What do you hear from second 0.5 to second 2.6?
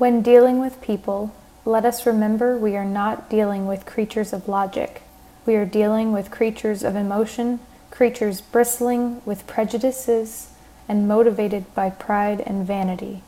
with people, let us remember